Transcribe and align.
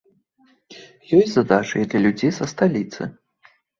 Ёсць 1.17 1.33
задача 1.35 1.75
і 1.81 1.85
для 1.91 1.99
людзей 2.07 2.31
са 2.39 2.45
сталіцы. 2.55 3.01